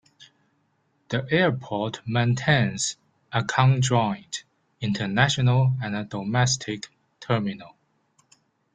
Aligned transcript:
The 1.09 1.27
airport 1.31 2.01
maintains 2.07 2.97
a 3.31 3.43
conjoined 3.43 4.41
international 4.81 5.73
and 5.79 6.09
domestic 6.09 6.87
terminal. 7.19 7.75